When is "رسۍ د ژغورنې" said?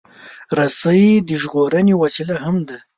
0.57-1.93